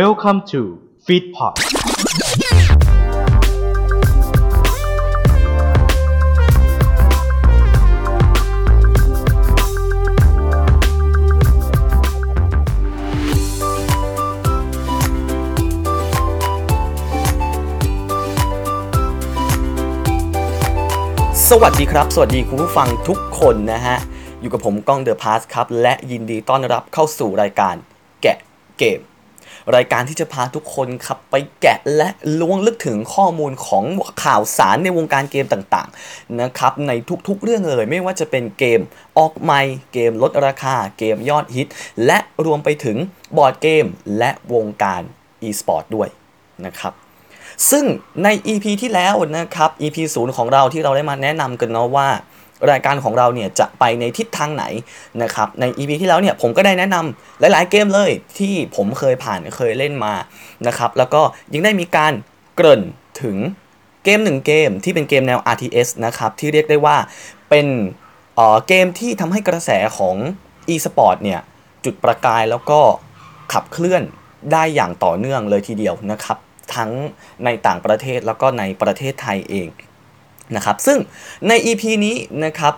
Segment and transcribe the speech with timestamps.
[0.00, 0.60] Welcome to
[1.06, 1.56] Feedpot ส
[21.60, 23.96] วัสดีครับ สวัสดีคุณผู้ฟังทุกคนนะฮะ
[24.40, 27.74] อยู่กับผมก้องเดอะพาสครับ และยินดีต้อนรับเข้าสู่รายการ
[28.22, 28.36] แกะ
[28.80, 29.00] เกม
[29.76, 32.08] รายการที่จะพาทุกคนขับไปแกะและ
[32.40, 33.84] ล้วงลึกถึงข้อมูลของ
[34.24, 36.92] ข่าวสารในวงการเกมต่างๆนะครับใน
[37.28, 38.80] ทุกๆเรื่องเลย ไม่ว่าจะเป็นเกม
[39.18, 39.60] ออกใหม่
[39.92, 41.68] เกมลดราคาเกมยอดฮิต
[42.06, 42.96] และรวมไปถึง
[43.36, 43.84] บอร์ดเกม
[44.18, 45.02] และวงการ
[45.48, 46.08] e-sport ด้วย
[46.66, 46.92] นะครับ
[47.70, 47.84] ซึ่ง
[48.24, 52.08] ใน EP ที่แล้วนะครับ EP 0 ของเราที่เราได้มาแนะนำกันเนาะว่า
[52.70, 54.64] รายการของเราเนี่ยจะไปในทิศทางไหน
[55.22, 60.14] นะครับใน EP ที่แล้วเนี่ยผมก็ได้แนะนำหลายๆเกมเลยที่ผมเคยผ่านเคยเล่นมา
[60.66, 61.22] นะครับแล้วก็
[61.52, 62.12] ยังได้มีการ
[62.56, 62.82] เกริ่น
[63.22, 63.36] ถึง
[64.04, 66.96] เกมหนึ่งเกมที่เป็นเกมแนว RTS นะครับที่เรียกได้ว่า
[67.50, 67.66] เป็น
[68.34, 70.16] เอ่อเกมที่ทำให้กระแสของ
[70.74, 71.40] e-sport เนี่ย
[71.84, 72.80] จุดประกายแล้วก็
[73.52, 74.02] ขับเคลื่อน
[74.52, 76.38] ได้อย่างต่อเนื่องเลยทีเดียวนะครับ
[76.74, 76.90] ทั้ง
[77.44, 79.68] ในต่างประเทศแล้วก็ในประเทศไทยเอง
[80.56, 80.98] นะครับซึ่ง
[81.48, 82.74] ใน EP นี้นะครับ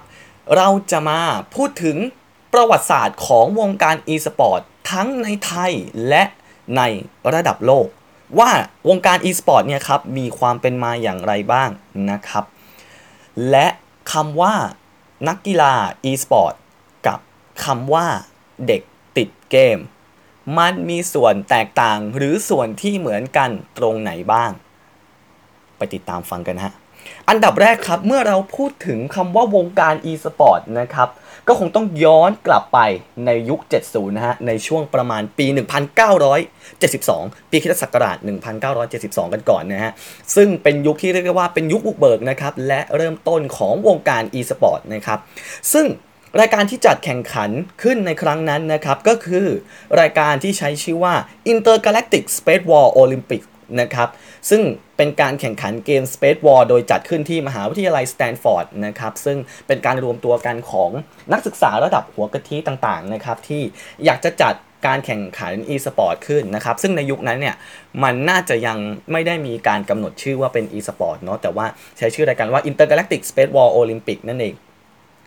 [0.57, 1.21] เราจะมา
[1.55, 1.97] พูดถึง
[2.53, 5.73] ประวัติศาสตร์ของวงการ e-sport ทั้งในไทย
[6.09, 6.23] และ
[6.77, 6.83] ใน
[7.35, 7.87] ระดับโลก
[8.39, 8.51] ว่า
[8.89, 11.71] วงการ e-sport เนี่ยครับมีความเป็นมาอย่างไรบ้าง
[12.11, 12.45] นะครับ
[13.51, 13.67] และ
[14.13, 14.55] คำว่า
[15.29, 15.75] นักกีฬา
[16.11, 16.55] e-sport
[17.07, 17.19] กับ
[17.65, 18.07] คำว่า
[18.67, 18.83] เด็ก
[19.17, 19.79] ติดเกม
[20.59, 24.51] มันมีส่วนแตกต่างหรือส่วนที่เหมือนกันตรงไหนบ้าง
[25.77, 26.73] ไปติดตามฟังกันฮะ
[27.29, 31.09] อันดับแรกครับ เมื่อเราพูดถึงคำว่าวงการ e-sport นะครับ
[31.49, 32.79] ก็คงต้องย้อนกลับไป
[33.27, 35.47] ในยุค 70 นะฮะ ในช่วงประมาณปี
[36.29, 38.17] 1972 ปีคริสตศักราช
[38.75, 39.93] 1972 กันก่อนนะฮะ
[40.37, 45.19] ซึ่งเป็นยุคที่เรียกว่าเป็นยุคบุกเบิกนะครับ และเริ่มต้นของวงการ e-sport นะครับ
[45.73, 45.87] ซึ่ง
[46.41, 47.51] รายการที่จัดแข่งขัน
[47.83, 49.47] ขึ้นในครั้งนั้นนะครับ ก็คือ
[50.01, 51.15] รายการที่ใช้ชื่อว่า
[51.53, 53.43] Intergalactic Space War Olympic
[53.81, 54.09] นะครับ
[54.51, 54.63] ซึ่ง
[54.97, 60.91] เป็นการแข่งขันเกม Space War โดยจัดขึ้นที่มหาวิทยาลัยสแตนฟอร์ดนะครับซึ่งเป็นการรวมตัวกันของ
[61.33, 63.63] นักศึกษาระดับหัวกะทิต่างๆนะครับที่
[64.05, 64.55] อยากจะจัด
[64.87, 67.57] การแข่งขัน e-sport ขึ้นนะครับซึ่งในยุคนั้นเนี่ย
[68.03, 68.79] มันน่าจะยัง
[69.13, 71.67] ไม่ได้มีการกำหนดชื่อว่าเป็น e-sport เนาะแต่ว่า
[71.99, 74.55] ใช้ชื่อรายการว่า Intergalactic Space War Olympic นั่นเอง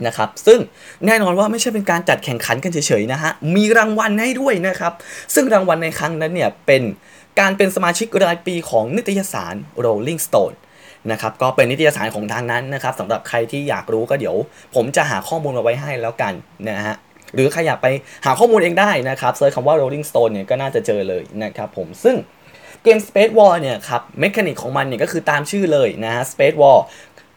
[0.08, 0.60] นะครับซึ่ง
[1.06, 4.94] แน่นอนว่าไม่ใช่เป็นการจัดแข่งขันกันเฉยๆนะฮะมีรางวัลให้ด้วยนะครับ
[5.34, 6.84] ซึ่งรางวัลในครั้งนั้นเนี่ยเป็น
[7.40, 9.56] การเป็นสมาชิกรายปีของนิตยสาร
[9.86, 10.56] Rolling Stone
[11.12, 14.36] นะครับก็เป็นนิตยสารของทางนั้นนะครับสำหรับใครที่อยากรู้ก็เดี๋ยว
[14.76, 16.34] ผมจะหาข้อมูลมาไว้ให้แล้วกัน
[16.70, 16.96] นะฮะ
[17.36, 17.88] หรือใครอยากไป
[18.26, 22.16] หาข้อมูลเองได้นะครับ search คำว่า Rolling Stone เนี่ยก็น่าจะเจอเลยนะครับผมซึ่ง
[22.84, 26.80] เกม Space War เนี่ยครับ mechanic ของมันเนี่ยก็คือตามชื่อเลยนะฮะ Space War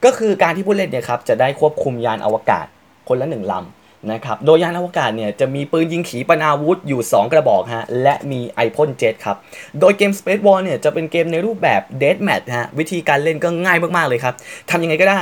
[0.05, 2.67] ก็คือการที่ผู้เล่นเนี่ยครับจะได้ควบคุมยานอวกาศ
[3.09, 9.37] คนละหนึ่งลำ นะครับ โดยยานอวกาศเนี่ยจะมีปืนยิงขีปนาวุธอยู่ 2 กระบอกฮะ และมีไอพ่นเจ็ตครับ
[9.81, 14.35] โดยเกม Space War เนี่ยจะเป็นเกมในรูปแบบ Death Match ฮะ วิธีการเล่นก็ง่ายมาก ๆ เลยครับ
[14.71, 15.21] ทำยังไงก็ได้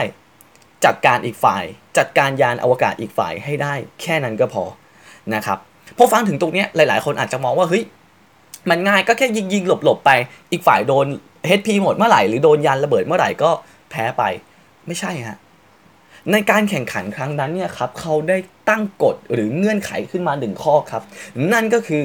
[0.85, 1.65] จัดการอีกฝ่าย
[1.99, 4.65] จัดการยานอวกาศอีกฝ่ายให้ได้ แค่นั้นก็พอ
[5.35, 5.59] นะครับ
[5.97, 7.85] พอฟังถึงตรงนี้หลาย ๆ คนอาจจะมองว่า เฮ้ย
[8.71, 10.11] มันง่ายก็แค่ยิงยิงหลบหลบไป
[10.53, 11.07] อีกฝ่ายโดน
[11.59, 13.51] HP หมดเมื่อไหร่ หรือโดนยานระเบิดเมื่อไหร่ก็
[13.91, 14.23] แพ้ไป
[14.87, 15.37] ไม่ใช่ฮะ
[16.33, 18.39] ในการแข่งขันครั้งนั้นเนี่ยครับเขาได้
[18.69, 21.03] ตั้งกฎหรือเงื่อนไขขึ้นมาหนึ่งข้อครับ
[21.53, 22.05] นั่นก็คือ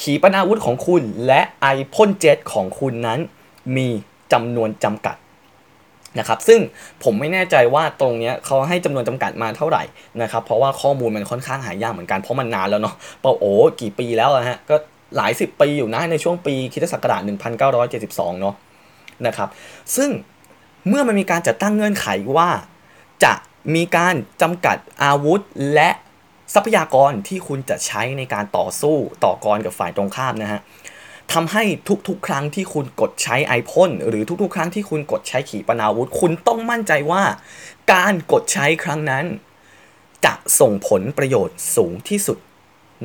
[0.00, 3.18] ขีปนาวุธของคุณและไอพ่นเจ็ตของคุณนั้น
[3.76, 3.88] มี
[4.32, 5.16] จำนวนจำกัด
[6.18, 6.60] นะครับซึ่ง
[7.04, 9.82] ผมไม่แน่ใจว่าตรงเนี้ยเขาให้จำนวนจำกัดมาเท่าไหร่
[10.22, 14.76] นะครับเพราะว่าข้อมูลมันค่อนข้างหายากเหมือนกันเพราะมันนานแล้วเนาะเปาโอ้กี่ปีแล้วอะฮะก็
[15.16, 17.22] หลายสิบปีอยู่นะในช่วงปีคริศักราช
[17.80, 18.54] 1972 เนาะ
[19.26, 19.48] นะครับ
[19.96, 20.10] ซึ่ง
[20.88, 22.06] เมื่อมันมีการจัดตั้งเงื่อนไข
[22.36, 22.48] ว่า
[23.24, 23.32] จะ
[23.74, 25.40] มีการจำกัดอาวุธ
[25.74, 25.90] และ
[26.54, 30.60] ทรัพยากรที่คุณจะใช้ในการต่อสู้ต่อกรกับฝ่ายตรงข้ามนะฮะ
[31.32, 31.64] ทำให้
[32.08, 37.22] ทุกๆ ครั้งที่คุณกดใช้ไอพ่นหรือทุกๆ ครั้งที่คุณกดใช้ขีปนาวุธ คุณต้องมั่นใจว่า
[37.92, 39.24] การกดใช้ครั้งนั้น
[40.24, 42.38] จะส่งผลประโยชน์สูงที่สุด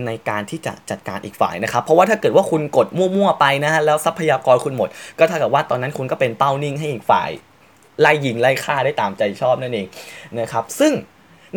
[0.06, 4.90] ในการที่จะจัดการอีกฝ่ายนะครับ เพราะว่าถ้าเกิดว่าคุณกดมั่วๆไปนะฮะแล้วทรัพยากรคุณหมด
[5.20, 7.30] ก็เท่ากับว่าตอนนั้นคุณก็เป็นเป้านิ่งให้อีกฝ่าย
[8.00, 9.88] ไล่ยิงไล่ฆ่าได้ตามใจชอบนั่นเอง
[10.40, 10.94] นะครับซึ่ง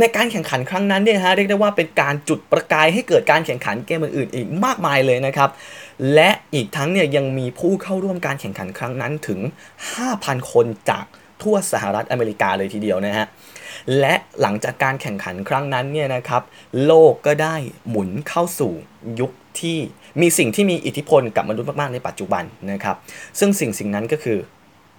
[0.01, 5.51] ในการแข่งขันครั้งนั้นเนี่ยฮะเรียกได้ว่าเป็นการจุดประกายให้เกิดการแข่งขันเกมอื่นๆอีกมากมายเลยนะครับ
[6.15, 9.41] และอีกทั้งเนี่ยยังมีผู้เข้าร่วมการแข่งขันครั้งนั้นถึง
[9.97, 11.05] 5,000 คนจาก
[11.43, 13.27] ทั่วสหรัฐอเมริกาเลยทีเดียวนะฮะ
[14.01, 16.43] และหลังจากการแข่งขันครั้งนั้นเนี่ยนะครับ
[16.85, 17.57] โลกก็ได้
[17.89, 18.73] หมุนเข้าสู่
[19.21, 19.79] ยุคที่
[20.21, 22.97] มีสิ่งที่มีอิทธิพลกับมนุษย์มากๆในปัจจุบันนะครับ
[23.39, 24.39] ซึ่งสิ่งสิ่งนั้นก็คือ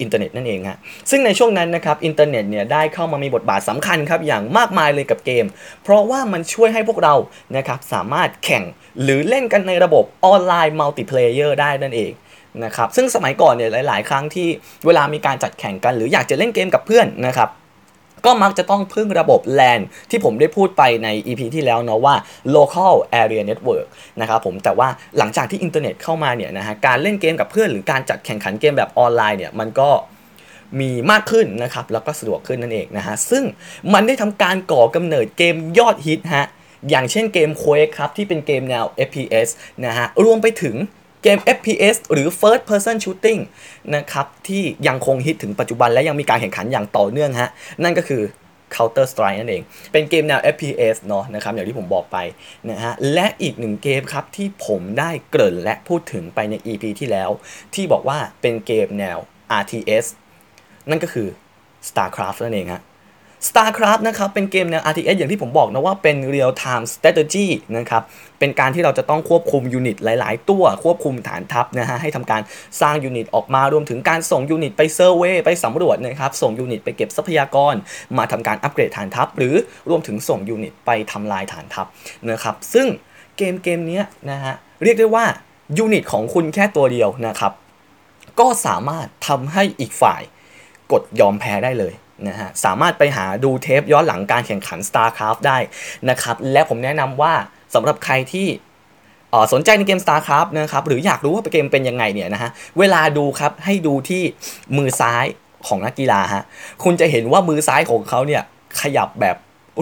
[0.01, 0.77] อินเทอร์เน็ตนั่นเองฮะ
[1.09, 5.45] ซึ่งในช่วงนั้นนะครับอินเทอร์เน็ตเนี่ยได้เข้ามามีบทบาทสำคัญครับอย่างมากมายเลยกับเกม
[5.83, 7.15] เพราะว่ามันช่วยให้พวกเรา
[7.57, 8.63] นะครับสามารถแข่ง
[9.01, 12.11] หรือเล่นกันในระบบออนไลน์ multiplayer ได้นั่นเอง
[12.63, 14.47] นะครับซึ่งสมัยก่อนเนี่ยหลาย ๆ ครั้งที่
[14.85, 17.49] เวลามีการจัดแข่งกัน หรืออยากจะเล่นเกมกับเพื่อนนะครับ
[18.25, 22.15] ก็มักจะต้องพึ่งระบบ LAN ที่ผมได้พูดไปใน EP ที่แล้วเนาะว่า
[22.55, 23.87] local area network
[24.21, 24.87] นะครับผมแต่ว่า
[25.17, 29.89] หลังจากที่อินเทอร์เน็ตเข้ามาเนี่ยนะฮะการเล่นเกมกับเพื่อนหรือการจัดแข่งขันเกมแบบออนไลน์เนี่ยมันก็
[30.79, 33.43] มีมากขึ้นนะครับแล้วก็สะดวกขึ้นนั่นเองนะฮะซึ่ง
[33.93, 36.47] มันได้ทำการก่อกำเนิดเกมยอดฮิตฮะ
[36.89, 39.49] อย่างเช่นเกม Quake ครับที่เป็นเกมแนว FPS
[39.85, 40.75] นะฮะรวมไปถึง
[41.27, 43.41] เกม FPS หรือ First Person Shooting
[43.95, 47.49] นะครับที่ยังคงฮิตถึงปัจจุบันและยังมีการแข่งขันอย่างต่อเนื่องฮะ
[47.83, 48.21] นั่นก็คือ
[48.75, 52.17] Counter Strike นั่นเอง เป็นเกมแนว FPS เนาะนะครับอย่างที่ผมบอกไป
[52.69, 57.29] นะฮะและอีกหนึ่งเกมครับที่ผมได้เกริ่นและพูดถึงไปใน EP ที่แล้ว
[57.75, 59.17] ที่บอกว่าเป็นเกมแนว
[59.61, 60.05] RTS
[60.89, 61.27] นั่นก็คือ
[61.87, 62.81] StarCraft นั่นเองฮะ
[63.47, 67.47] StarCraft นะครับเป็นเกมแนว RTS อย่างที่ผมบอกนะว่าเป็น Real Time Strategy
[67.77, 68.03] นะครับ
[68.39, 72.41] เป็นการที่เราจะต้องควบคุม unit หลาย ๆ ตัวควบคุมฐานทัพนะฮะให้ทำการ
[72.81, 77.75] สร้าง unit ออกมารวมถึงการส่ง unit ไป survey ไปสำรวจนะครับส่ง unit ไปเก็บทรัพยากร
[78.17, 79.55] มาทำการอัปเกรดฐานทัพ หรือ
[79.89, 81.87] รวมถึงส่ง unit ไปทำลายฐานทัพ
[82.31, 82.87] นะครับซึ่ง
[83.37, 84.01] เกมเกมนี้
[84.31, 84.53] นะฮะ
[84.83, 85.25] เรียกได้ว่า
[85.77, 87.53] unit ของคุณแค่ตัวเดียวนะครับ
[88.39, 90.21] ก็สามารถทำให้อีกฝ่าย
[90.91, 91.93] กดยอมแพ้ได้เลย
[92.27, 95.57] นะฮะสามารถไปหาดูเทปย้อนหลังการแข่งขัน StarCraft ได้
[96.09, 97.33] นะครับและผมแนะนำว่า
[97.73, 98.47] สำหรับใครที่
[99.53, 104.23] สนใจในเกม StarCraft นะครับหรืออยากรู้ว่าเกมเป็นยังไงเนี่ยนะฮะเวลาดูครับให้ดูที่
[104.77, 105.25] มือซ้าย
[105.67, 106.43] ของนักกีฬาฮะ
[106.83, 108.41] คุณจะเห็นว่ามือซ้ายของเขาเนี่ย
[108.81, 109.35] ขยับแบบ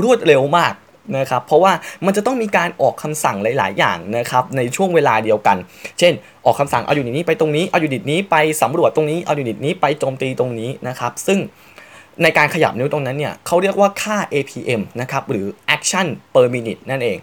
[0.03, 0.73] รวดเร็วมาก
[1.17, 1.73] นะครับเพราะว่า
[2.05, 5.57] มันจะต้องมีการออกคำสั่งหลาย ๆ อย่างนะครับในช่วงเวลาเดียวกัน
[5.99, 6.13] เช่น
[6.45, 11.39] ออกคำสั่งเอาอยูนิตนี้ไปตรงนี้เอาอยู่นิตนี้ไปสำรวจตรงนี้เอาอยู่นิตนี้ไปโจมตีตรงนี้นะครับซึ่ง
[12.23, 15.45] ในการขยับนิ้วตรงนั้นเนี่ยเขาเรียกว่าค่า APM นะครับหรือ
[15.75, 17.17] action per minute นั่นเอง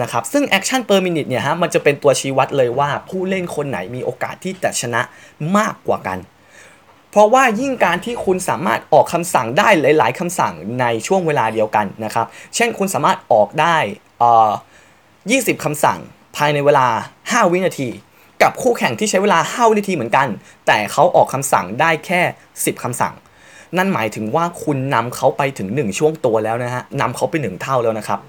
[0.00, 5.00] นะครับซึ่ง action per minute เนี่ยฮะมันจะเป็นตัวชี้วัดเลยว่าผู้เล่นคนไหนมีโอกาสที่จะชนะ
[5.56, 6.18] มากกว่ากัน
[7.10, 13.76] เพราะว่ายิ่งการที่คุณสามารถออกคำสั่งได้หลาย ๆคำสั่งในช่วงเวลาเดียวกันนะครับ เช่นคุณสามารถออกได้
[14.18, 14.50] เอ่อ
[15.08, 15.98] 20คำสั่ง
[16.36, 16.86] ภายในเวลา
[17.20, 17.88] 5 วินาที
[18.42, 20.28] กับคู่แข่งที่ใช้เวลา 5 วินาทีเหมือนกัน
[20.66, 22.20] แต่เขาออกคำสั่งได้แค่
[22.52, 23.14] 10คำสั่ง
[23.76, 28.20] นั่นหมายถึงว่าคุณนำเขาไปถึง 1 ช่วงตัวแล้วนะฮะนำเขาไป 1 เท่าแล้วนะครับ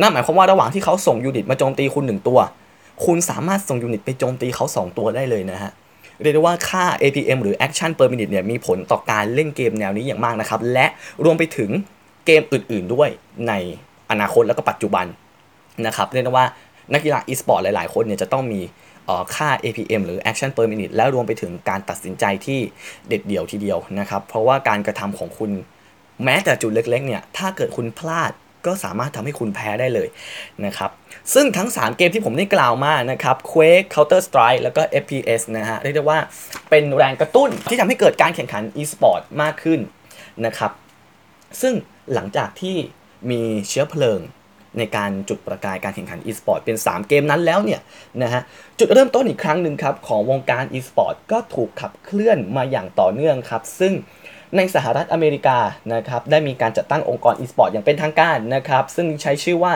[0.00, 2.38] นั่นหมายความว่าระหว่างที่เขาส่งยูนิตมาโจมตีคุณ 1 ตัว
[3.04, 5.70] คุณสามารถส่งยูนิตไปโจมตีเขา 2 ตัวได้เลยนะฮะ
[6.22, 10.86] เรียกได้ว่าค่า APM หรือ Action per minute เนี่ยมีผลต่อการเล่นเกมแนวนี้อย่างมากนะครับ และ
[11.24, 11.70] รวมไปถึง
[12.26, 13.08] เกมอื่น ๆ ด้วย
[13.48, 13.52] ใน
[14.10, 15.06] อนาคตแล้วก็ปัจจุบัน
[15.86, 16.46] นะครับเรียกได้ว่า
[16.92, 18.60] นักกีฬา e-sport หลาย ๆ คนเนี่ยจะต้องมี
[19.34, 22.60] ค่า APM หรือ Action per minute และรวมไปถึงการตัดสินใจที่
[23.08, 25.50] เด็ดเดี่ยวทีเดียวนะครับ เพราะว่าการกระทำของคุณ
[26.24, 28.32] แม้แต่จุดเล็กๆเนี่ย ถ้าเกิดคุณพลาด
[28.66, 30.08] ก็สามารถทำให้คุณแพ้ได้เลย
[30.66, 30.90] นะครับ
[31.34, 36.18] ซึ่งทั้ง 3 เกมที่ผมได้กล่าวมานะครับ Quake Counter Strike แล้วก็ FPS นะฮะ เรียกได้ว่า
[36.70, 39.80] เป็นแรงกระตุ้นที่ทำให้เกิดการแข่งขัน e-sport มากขึ้น
[40.46, 40.72] นะครับ
[41.60, 41.74] ซึ่ง
[42.14, 42.76] หลังจากที่
[43.30, 44.20] มีเชื้อเพลิง
[44.78, 47.80] ในการจุดประกายการแข่งขัน e-sport เป็น 3 เกมนั้นแล้วเนี่ย
[48.22, 48.42] นะฮะ
[48.78, 53.92] จุดเริ่มต้นอีกครั้งหนึ่งครับของวงการ e-sport ก็ถูกขับเคลื่อนมาอย่างต่อเนื่องครับ ซึ่ง
[54.56, 55.58] ในสหรัฐอเมริกา
[55.94, 59.74] นะครับได้มีการจัดตั้งองค์กร e-sport อย่างเป็นทางการนะครับซึ่งใช้ชื่อว่า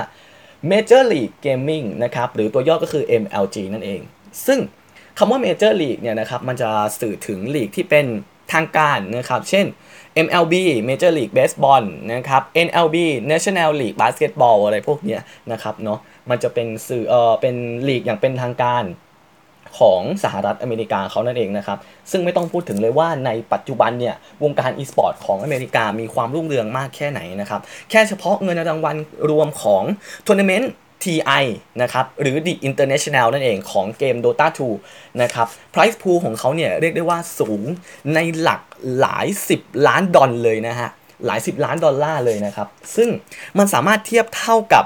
[0.71, 4.01] Major League Gaming นะครับหรือตัวย่อก็คือ MLG นั่นเอง
[4.47, 4.59] ซึ่ง
[5.19, 6.71] คำว่า Major League เนี่ยนะครับมันจะ
[7.01, 8.07] สื่อถึงลีกที่เป็น
[8.53, 9.67] ทางการนะครับ เช่น
[10.27, 10.55] MLB
[10.89, 12.97] Major League Baseball นะครับ NLB
[13.31, 15.21] National League Basketball อะไรพวกเนี้ย
[15.53, 15.99] นะครับเนาะ
[16.31, 17.55] มันจะเป็นสื่อเออเป็น
[17.89, 18.85] ลีกอย่างเป็นทางการ
[19.79, 21.79] ของสหรัฐอเมริกาเขานั่นเองนะครับ
[22.11, 27.61] ซึ่งไม่ต้องพูดถึงเลยว่าในปัจจุบันเนี่ย วงการ e-sport ของอเมริกามีความรุ่งเรืองมากแค่ไหนนะครับ
[27.91, 28.97] แค่เฉพาะเงินรางวัล
[29.31, 29.83] รวมของ
[30.27, 30.71] ทัวร์นาเมนต์
[31.03, 31.45] TI
[31.83, 34.47] นะครับหรือ The International นั่นเองของเกม Dota
[34.83, 37.63] 2 นะครับ Price pool ของเขาเนี่ยเรียกได้ว่าสูง
[38.15, 38.61] ในหลัก
[39.01, 39.27] หลาย
[39.57, 40.91] 10 ล้านดอลเลยนะฮะ
[41.27, 43.09] หลาย 10 ล้านดอลลาร์เลยนะครับ ซึ่ง
[43.59, 44.85] มันสามารถเทียบเท่ากับ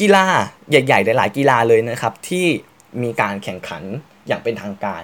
[0.00, 0.26] กีฬา
[0.70, 2.46] ใหญ่ๆ หลายๆ กีฬาเลยนะครับ ที่
[3.02, 3.82] มีการแข่งขัน
[4.26, 5.02] อย่างเป็นทางการ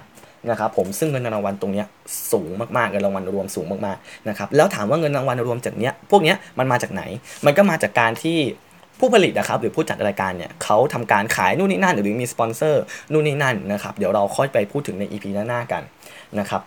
[0.51, 1.85] นะครับผมซึ่งเงินรางวัลตรงนี้
[2.33, 7.03] สูงมากๆเงินรางวัลรวมสูงมากๆนะครับแล้วถามว่าเงินรางวัลรวมจากเนี้ยพวกเนี้ยมันมาจากไหน
[7.47, 8.39] มันก็มาจากการที่
[9.01, 15.83] ผู้ผลิตนะครับหรือผู้จัดรายการเนี่ยเขาทำการขายนู่นนี่นั่น หรือมีสปอนเซอร์นู่นนี่นั่นนะครับเดี๋ยวเราค่อยไปพูดถึงใน EP หน้าๆกัน
[16.39, 16.63] นะครับ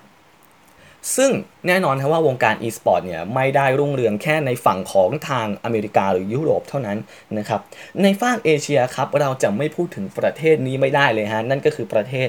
[1.16, 1.32] ซึ่ง
[1.68, 6.98] แน่นอนครับว่าวงการ e-sport เนี่ยไม่ได้รุ่งเรืองแค่ในฝั่งของทางอเมริกาหรือยุโรปเท่านั้น
[7.38, 7.62] นะครับ
[8.02, 12.28] ในฝั่งเอเชียครับเราจะไม่พูดถึงประเทศนี้ไม่ได้เลยฮะนั่นก็คือประเทศ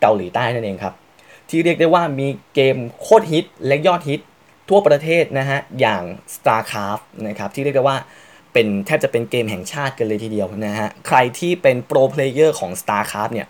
[0.00, 0.94] เกาหลีใต้นั่นเองครับ
[1.48, 4.20] ที่เรียกได้ว่ามีเกมโคตรฮิตและยอดฮิต
[4.68, 6.02] ทั่วประเทศนะฮะอย่าง
[6.34, 7.98] StarCraft นะครับที่เรียกได้ว่า
[8.56, 13.46] เป็นแทบจะเป็นเกมแห่งชาติกันเลยทีเดียวนะฮะ ใครที่เป็น pro player ของ StarCraft เนี่ย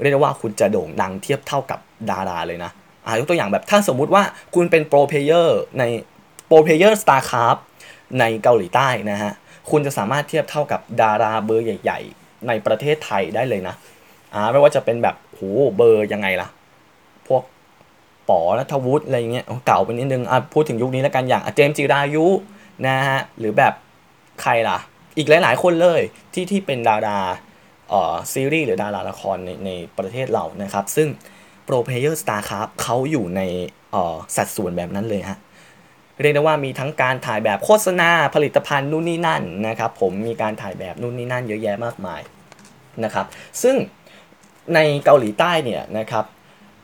[0.00, 1.78] เรียกได้ว่าคุณจะโด่งดังเทียบเท่ากับ
[2.10, 2.70] ดาราเลยนะ
[3.04, 4.22] อ่ายกตัวอย่างแบบถ้าสมมุติว่า
[4.54, 5.84] คุณเป็นโปรเพลเยอร์ใน
[6.46, 7.60] โปรเพลเยอร์ StarCraft
[8.20, 9.32] ในเกาหลีใต้นะฮะ
[9.70, 13.74] คุณจะสามารถเทียบเท่ากับดาราเบอร์ใหญ่ ๆ ในประเทศไทยได้เลยนะ
[14.34, 15.40] อ่าไม่ว่าจะเป็นแบบโห
[15.76, 16.48] เบอร์ยังไงล่ะ
[17.28, 17.42] พวก
[18.28, 22.26] ป๋อณัฐวุฒิอะไรเงี้ยเก่าไปนิดนึงอะพูดถึงยุคนี้แล้วกันอย่างเจมส์จิรายุ
[22.86, 23.74] นะฮะหรือแบบ
[24.42, 24.78] ใครล่ะ
[25.18, 26.00] อีกหลาย ๆ คนเลย
[26.34, 27.20] ที่ที่เป็นดารา
[27.90, 31.08] เอ่อซีรีส์หรือดาราละครในในประเทศเรานะครับ ซึ่ง
[31.64, 33.40] pro player StarCraft เขาอยู่ใน
[33.92, 35.38] เอ่อสัดส่วนแบบนั้นเลยฮะ
[36.20, 42.20] เรียกได้ว่ามีทั้งการถ่ายแบบโฆษณาผลิตภัณฑ์นู่นนี่นั่นนะครับ ผมมีการถ่ายแบบนู่นนี่นั่นเยอะแยะมากมาย
[43.04, 43.26] นะครับ
[43.62, 43.76] ซึ่ง
[44.74, 46.24] ในเกาหลีใต้เนี่ยนะครับ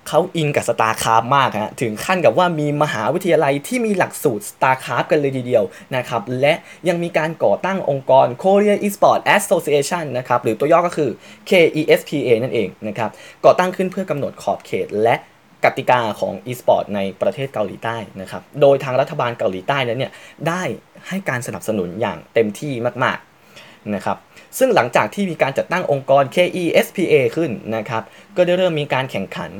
[0.08, 5.64] เขาอินกับ StarCraft มากฮะถึงขั้นกับว่ามีมหาวิทยาลัยที่มีหลักสูตร StarCraft กันเลยทีเดียว
[5.96, 6.54] นะครับและ
[6.88, 11.10] ยังมีการก่อตั้งองค์กร Korea Esport Association นะครับหรือตัวย่อก็คือ
[11.48, 13.10] KESPA นั่นเองนะครับ
[13.44, 15.16] ก่อตั้งขึ้นเพื่อกำหนดขอบเขตและ
[15.64, 20.12] กติกาของ e-sport ในประเทศเกาหลีใต้นะครับ โดยทางรัฐบาลเกาหลีใต้นั้นเนี่ย
[20.48, 20.62] ได้
[21.08, 22.72] ให้การสนับสนุนอย่างเต็มที่
[23.04, 24.16] มากๆนะครับ
[24.58, 28.02] ซึ่งหลังจากที่มีการจัดตั้งองค์กร KESPA ขึ้นนะครับ
[28.36, 29.50] ก็ได้เริ่มมีการแข่งขัน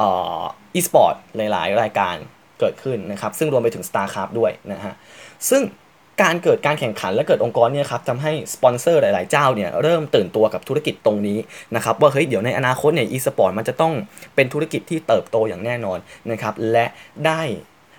[0.00, 0.08] อ่
[0.38, 0.42] อ
[0.78, 2.16] e-sport หลาย ๆ รายการ
[2.60, 4.94] เกิดขึ้นนะครับ ซึ่งรวมไปถึง StarCraft ด้วยนะฮะ
[5.50, 5.62] ซึ่ง
[6.22, 11.38] การเกิดการแข่งขันและเกิดองค์กรเนี่ยครับทำให้สปอนเซอร์หลาย ๆ เจ้าเนี่ยเริ่มตื่นตัวกับธุรกิจตรงนี้
[11.76, 13.92] นะครับว่าเฮ้ยเดี๋ยวในอนาคตเนี่ย e-sport มันจะต้อง
[14.34, 15.98] เป็นธุรกิจที่เติบโตอย่างแน่นอน
[16.30, 16.86] นะครับและ
[17.26, 17.42] ได้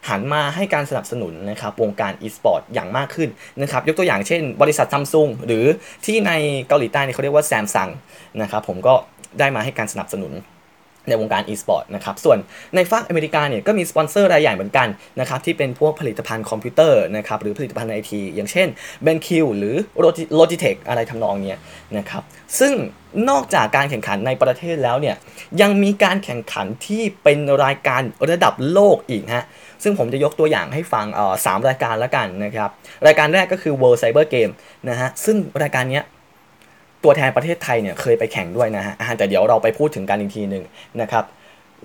[0.09, 3.29] หันมาให้การสนับสนุนนะครับวงการ e-sport อย่างมากขึ้น
[3.61, 5.65] นะครับยกตัวอย่างเช่น บริษัทซัมซุงหรือ
[6.05, 6.31] ที่ใน
[6.67, 7.89] เกาหลีใต้เนี่ยเขาเรียกว่าแซมซัง
[8.41, 8.93] นะครับผมก็
[9.39, 10.33] ได้มาให้การสนับสนุน
[11.07, 12.37] ในวงการ e-sport นะครับ ส่วน
[12.75, 14.87] ในฝั่งอเมริกาเนี่ยก็มีสปอนเซอร์รายใหญ่เหมือนกัน
[15.19, 18.67] นะครับที่เป็นพวกผลิตภัณฑ์คอมพิวเตอร์นะครับหรือผลิตภัณฑ์ไอทีอย่างเช่น
[19.05, 19.75] BenQ หรือ
[20.39, 21.55] Logitech อะไรทำนองนี้
[21.97, 22.23] นะครับ
[22.59, 22.73] ซึ่ง
[23.29, 25.15] นอกจากการแข่งขันในประเทศแล้วเนี่ย
[25.61, 29.45] ยังมีการแข่งขันที่เป็นรายการระดับโลกอีกฮะ
[29.83, 31.05] ซึ่งผมจะยกตัวอย่างให้ฟัง
[31.45, 32.69] สามรายการแล้วกันนะครับ
[33.07, 34.53] รายการแรกก็คือ World Cyber Game
[34.89, 36.03] นะฮะซึ่งรายการเนี้ย
[37.05, 40.63] ตัวแทนประเทศไทยเนี่ยเคยไปแข่งด้วยนะฮะแต่เดี๋ยวเราไปพูดถึงกันอีกทีหนึ่ง
[41.01, 41.23] นะครับ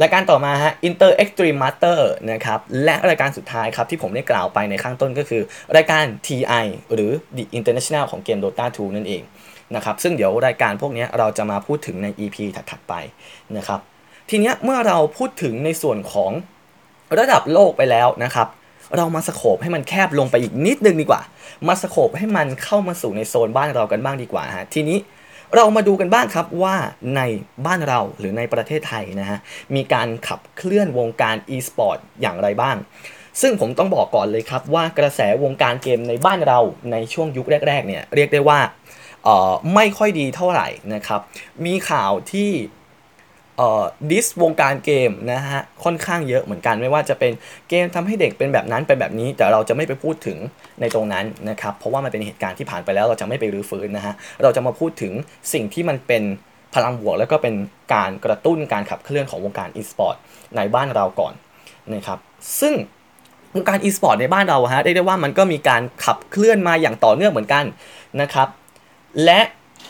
[0.02, 1.98] รายการต่อมาฮะ Inter Extreme Master
[2.32, 5.42] นะครับ และรายการสุดท้ายครับที่ผมได้กล่าวไปในข้างต้นก็คือ
[5.76, 9.22] รายการ TI หรือ The International ของเกม Dota 2 นั่นเอง
[9.76, 12.94] นะครับ ซึ่งเดี๋ยวรายการพวกนี้เราจะมาพูดถึงใน EP ถัดๆไป
[13.56, 13.80] นะครับ
[14.30, 16.32] ทีนี้เมื่อเราพูดถึงในส่วนของ
[17.18, 18.48] ระดับโลกไปแล้วนะครับ
[18.96, 21.22] เรามาสโคบให้มันแคบลงไปอีกนิดนึงดีกว่า
[21.66, 24.98] มาสโคบให้มันเข้ามาสู่ในโซนบ้านเรากันบ้างดีกว่าฮะทีนี้
[25.56, 26.76] เรามาดูกันบ้างครับว่า
[27.16, 27.20] ใน
[27.66, 29.38] บ้านเราหรือในประเทศไทยนะฮะ
[29.74, 32.76] มีการขับเคลื่อนวงการ e-sport อย่างไรบ้าง
[33.40, 36.60] ซึ่งผมต้องบอกก่อนเลยครับว่ากระแสวงการเกมในบ้านเรา
[36.92, 38.60] ในช่วงยุคแรกๆเนี่ยเรียกได้ว่า
[39.74, 41.20] ไม่ค่อยดีเท่าไหร่นะครับ
[41.66, 42.50] มีข่าวที่
[44.10, 47.32] ดิสวงการเกมนะฮะค่อนข้างเยอะเหมือนกันไม่ว่าจะเป็น
[47.68, 50.38] เกมทำให้เด็กเป็นแบบนั้นเป็นแบบนี้ แต่เราจะไม่ไปพูดถึง
[50.80, 55.12] ในตรงนั้นนะครับเพราะว่ามันเป็นเหตุการณ์ที่ผ่านไปแล้วเราจะไม่ไปรื้อฟื้นนะฮะเราจะมาพูดถึง
[55.52, 56.22] สิ่งที่มันเป็น
[56.74, 57.54] พลังบวก แล้วก็เป็น
[57.94, 60.16] การกระตุ้นการขับเคลื่อนของวงการ e-sport
[60.56, 61.34] ในบ้านเราก่อน
[61.94, 62.18] นะครับ
[62.60, 62.74] ซึ่ง
[63.54, 67.64] วงการ e-sport ในบ้านเราฮะเรียกได้ว่ามันก็มีการขับเคลื่อนมาอย่างต่อเนื่องเหมือนกัน
[68.20, 68.48] นะครับ
[69.24, 69.40] และ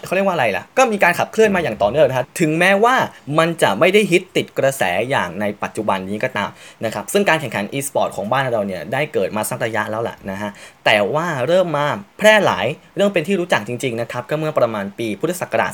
[0.04, 2.94] เขาเรียกว่าอะไรล่ะ ก็มีการขับเคลื่อนมาอย่างต่อเนื่องนะครับถึงแม้ว่า
[3.38, 6.50] มันจะไม่ได้ฮิตติดกระแสอย่างในปัจจุบันนี้ก็ตาม
[6.84, 10.50] นะครับ ซึ่งการแข่งขัน e-sport ของบ้านเราเนี่ยได้เกิดมาสักระยะแล้วแหละนะฮะ
[10.84, 11.86] แต่ว่าเริ่มมา
[12.18, 12.66] แพร่หลาย
[12.96, 15.72] เรื่องเป็นที่รู้จักจริงๆนะครับ ก็เมื่อประมาณปีพุทธศักราช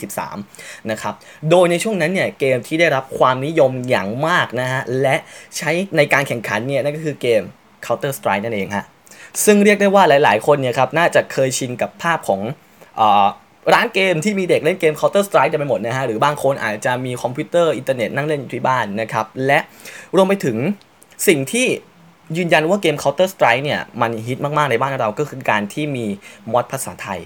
[0.00, 1.14] 2543 นะครับ
[1.50, 5.16] โดยในช่วงนั้นเนี่ยเกมที่ได้รับความนิยมอย่างมากนะฮะ และ
[5.56, 7.42] ใช้ในการแข่งขันเนี่ยนั่นก็คือเกม
[7.86, 8.84] Counter Strike นั่นเองฮะ
[9.44, 12.40] ซึ่งเรียกได้ว่าหลายๆ คนเนี่ยครับน่าจะเคยชินกับภาพของ
[13.74, 19.58] ร้านเกมที่มีเด็กเล่นเกม Counter Strike เต็มไปหมดนะฮะ หรือบางคนอาจจะมีคอมพิวเตอร์อินเทอร์เน็ตนั่งเล่นอยู่ที่บ้านนะครับ และ
[20.16, 20.56] รวมไปถึง
[21.28, 21.66] สิ่งที่
[22.36, 26.06] ยืนยันว่าเกม Counter Strike เนี่ย มันฮิตมาก ๆ ในบ้านเราก็คือการที่มี
[26.52, 27.20] mod ภาษาไทย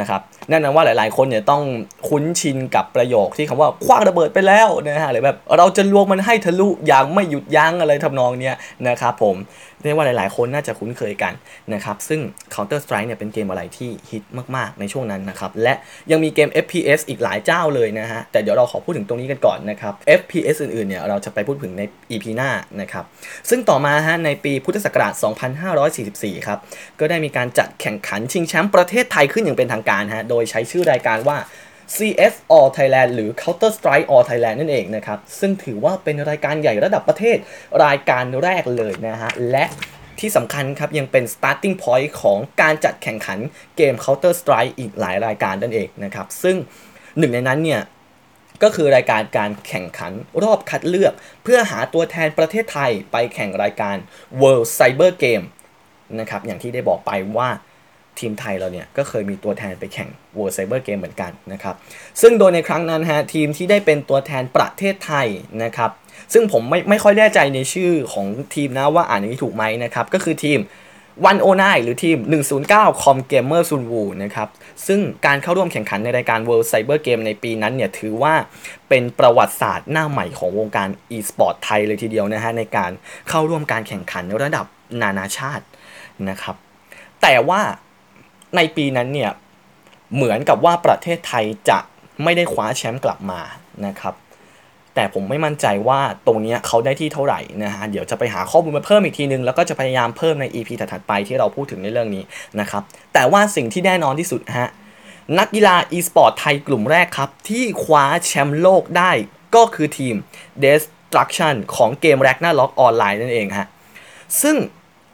[0.00, 1.62] นะครับแน่นอนว่าหลาย ๆ คนเนี่ยต้อง
[2.08, 8.56] คุ้นชินกับประโยคที่คำว่าขว้างระเบิดไปแล้วนะฮะหรือแบบเราจะลวงมันให้ทะลุอย่างไม่หยุดยั้งอะไรทำนองเนี้ย
[8.88, 9.36] นะครับผม
[9.82, 11.32] เรียกว่าหลาย ๆ คนน่าจะคุ้นเคยกัน
[11.74, 12.20] นะครับซึ่ง
[12.54, 14.22] Counter Strike เนี่ยเป็นเกมอะไรที่ฮิต
[14.56, 15.74] มาก ๆ ในช่วงนั้นนะครับและ
[16.10, 23.04] ยังมีเกม FPS อีกหลายเจ้าเลยนะฮะแต่เดี๋ยวเราขอพูดถึงตรงนี้กันก่อนนะครับ FPS อื่น ๆ เนี่ยเราจะไปพูดถึงใน EP หน้านะครับ
[23.50, 25.12] ซึ่งต่อมาฮะในปีพุทธศักราช
[25.80, 26.58] 2544 ครับ
[27.00, 31.38] ก็ได้มีการจัดแข่งขันชิงแชมป์ประเทศไทยขึ้นอย่างเป็นทางการฮะโดยใช้ชื่อรายการว่า
[31.94, 37.36] CS All Thailand หรือ Counter Strike All Thailand นั่นเองนะครับ ซึ่งถือว่าเป็นรายการใหญ่ระดับประเทศ
[37.84, 39.64] รายการแรกเลยนะฮะ และ
[40.20, 43.38] ที่สำคัญครับ ยังเป็น starting point ของการจัดแข่งขัน
[43.76, 46.56] เกม Counter Strike อีกหลายรายการนั่นเองนะครับ ซึ่ง
[47.18, 47.82] หนึ่งในนั้นเนี่ย
[48.62, 50.12] ก็คือรายการการแข่งขัน
[50.42, 51.12] รอบคัดเลือก
[51.42, 53.96] เพื่อหาตัวแทนประเทศไทยไปแข่งรายการ
[54.40, 55.44] World Cyber Game
[56.20, 57.48] นะครับอย่างที่ได้บอกไปว่า
[58.18, 61.74] ทีมไทยเราเนี่ยก็เคยมีตัวแทนไปแข่ง World Cyber Game เหมือนกันนะครับ
[62.20, 65.26] ซึ่งโดยในครั้งนั้นฮะทีมที่ได้เป็นตัวแทนประเทศไทย
[65.64, 65.90] นะครับ
[66.32, 70.60] ซึ่งผมไม่ไม่ค่อยแน่ใจในชื่อของทีมนะว่าอ่านอย่างนี้ถูกไหมนะครับ ก็คือทีม
[71.26, 72.18] 109หรือทีม
[72.62, 74.48] 109 Com Gamer s u n w o นะครับ
[74.86, 78.34] ซึ่งการเข้าร่วมแข่งขันในรายการ World Cyber Game ในปีนั้นเนี่ยถือว่า
[78.88, 82.90] เป็นประวัติศาสตร์หน้าใหม่ของวงการ e-sport ไทยเลยทีเดียวนะฮะ ในการ
[83.28, 84.66] เข้าร่วมการแข่งขันระดับ
[85.02, 85.64] นานาชาติ
[86.28, 86.56] นะครับ
[87.22, 87.60] แต่ว่า
[88.56, 89.30] ในปีนั้นเนี่ย
[90.14, 91.78] เหมือนกับว่าประเทศไทยจะ
[92.22, 93.40] ไม่ได้คว้าแชมป์กลับมา
[93.86, 94.14] นะครับ
[94.94, 102.24] แต่ผมไม่มั่นใจว่าตรงนี้เขาได้ที่เท่าไหร่นะฮะเดี๋ยวจะไปหาข้อมูลมาเพิ่มอีกทีนึง แล้วก็จะพยายามเพิ่มใน EP ถัดๆไปที่เราพูดถึงในเรื่องนี้
[102.60, 102.82] นะครับ
[103.14, 104.70] แต่ว่าสิ่งที่แน่นอนที่สุดฮะ
[105.38, 109.10] นักกีฬา e-sport ไทยกลุ่มแรกครับ ที่คว้าแชมป์โลกได้
[109.54, 110.14] ก็คือทีม
[110.64, 113.68] Destruction ของเกม Ragnarok ออนไลน์นั่นเองฮะ
[114.42, 114.56] ซึ่ง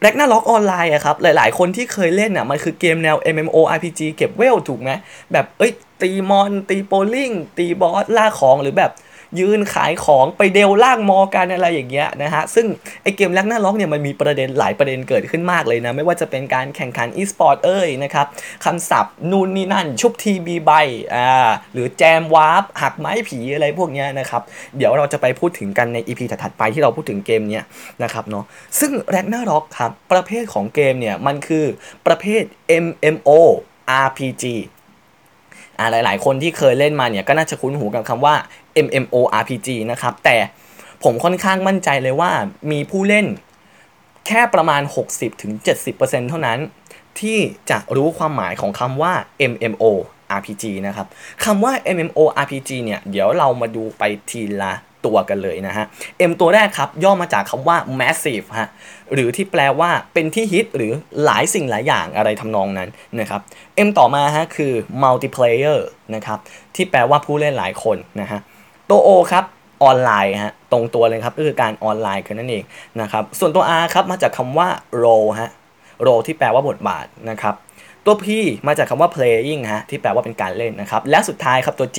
[0.02, 4.90] แร็กนาล็อกออนไลน์อะครับ หลาย ๆ คนที่เคยเล่นอะมันคือเกมแนว MMO RPG เก็บเวลถูกไหม
[5.32, 8.90] แบบ เอ้ย ตีมอน ตีโปริงตีบอส ล่าของหรือแบบ
[9.40, 12.66] ยืนขายของไปเดลล่างมอกันอะไรอย่างเงี้ยนะฮะ ซึ่ง
[13.02, 18.26] ไอเกม Ragnarok เนี่ยมันมีประเด็นหลายประเด็นเกิดขึ้นมากเลยนะ ไม่ว่าจะเป็นการแข่งขันอีสปอร์ตเอ้ยนะครับ
[18.64, 20.70] คำศัพท์นู่นนี่นั่น ชุบทีบีใบ
[21.14, 24.42] อ่าหรือแจมวาร์ปหักไม้ผีอะไรพวกเนี้ยนะครับ
[24.76, 27.64] เดี๋ยวเราจะไปพูดถึงกันใน EP ถัดๆไปที่เราพูดถึงเกมเนี้ย
[28.02, 28.44] นะครับเนาะ
[28.78, 31.64] ซึ่ง Ragnarok ครับประเภทของเกมเนี่ยมันคือ
[32.06, 32.42] ประเภท
[32.84, 33.30] MMO
[34.06, 34.44] RPG
[35.82, 38.34] อ่าหลาย ๆ คนที่เคยเล่นมาเนี่ยก็น่าจะคุ้นหูกับคำว่า
[38.86, 40.36] MMORPG นะครับแต่
[41.04, 42.32] ผมค่อนข้างมั่นใจเลยว่า
[42.70, 43.26] มีผู้เล่น
[44.26, 44.82] แค่ประมาณ
[45.56, 46.58] 60-70%เท่านั้น
[47.20, 47.38] ที่
[47.70, 49.12] จะรู้ความหมายของคำว่า
[49.52, 51.06] MMORPG นะครับ
[51.44, 54.72] คำว่า MMORPG เนี่ย เดี๋ยวเรามาดูไปทีละ
[55.06, 55.84] ตัวกันเลยนะฮะ
[56.30, 58.68] M ตัวแรกครับย่อมาจากคำว่า massive ฮะ
[59.14, 60.92] หรือที่แปลว่าเป็นที่ฮิตหรือ
[61.24, 62.88] หลายสิ่งหลายอย่างอะไรทำนองนั้น
[63.20, 63.40] นะครับ
[63.86, 65.78] M ต่อมาฮะคือ multiplayer
[66.14, 66.38] นะครับ
[66.76, 68.40] ที่แปลว่าผู้เล่นหลายคนนะฮะ
[68.90, 69.44] ตัว O ครับ
[69.82, 72.64] ออนไลน์ฮะตรงตัวเลยครับก็คือการออนไลน์คือนั่นเอง
[73.00, 74.68] นะครับส่วนตัว R ครับมาจากคำว่า
[75.04, 75.50] role ฮะ
[76.06, 77.54] role ที่แปลว่าบทบาทนะครับ
[78.06, 78.26] ตัว P
[78.66, 81.98] มาจากคำว่า playing ฮะที่แปลว่าเป็นการเล่นนะครับและสุดท้ายครับตัว G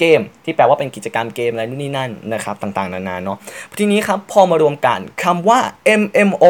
[0.00, 3.38] เกม ที่แปลว่าเป็นกิจกรรมเกมอะไรนู่นนี่นั่นนะครับต่างๆ นานาเนาะ
[3.78, 5.60] ทีนี้ครับพอมารวมกันคำว่า
[6.00, 6.44] MMO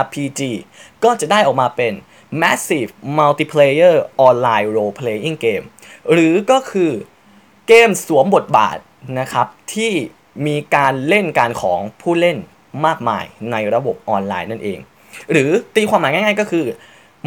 [0.00, 0.40] RPG
[1.04, 1.92] ก็จะได้ออกมาเป็น
[2.42, 3.96] Massive Multiplayer
[4.28, 5.64] Online Role Playing Game
[6.12, 6.90] หรือก็คือ
[7.68, 8.78] เกมสวมบทบาท
[9.20, 9.92] นะครับที่
[10.46, 12.36] มีการเล่นการของผู้เล่น
[12.86, 14.78] มากมายในระบบออนไลน์นั่นเอง
[15.32, 16.64] หรือตีความหมายง่ายๆก็คือ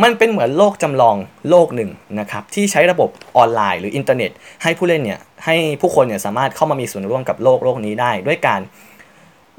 [0.04, 1.16] มันเป็นเหมือนโลกจำลอง
[1.50, 4.32] โลกหนึ่งนะครับที่ใช้ระบบออนไลน์หรืออินเทอร์เน็ต
[4.64, 8.62] ให้ผู้เล่นเนี่ยให้ผู้คนเนี่ยสามารถเข้ามามีส่วนร่วมกับโลกโลกนี้ได้ ด้วยการ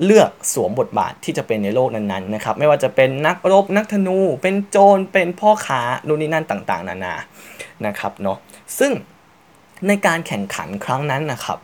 [0.05, 7.14] เลือกสวมบทบาทที่จะเป็นในโลกนั้นๆนะครับไม่ว่าจะเป็นนักรบนักธนู เป็นโจรเป็นพ่อค้านู่นนี่นั่นต่างๆ นานา
[7.87, 8.38] นะครับเนาะ
[8.79, 8.92] ซึ่ง
[9.87, 11.59] ในการแข่งขันครั้งนั้นนะครับ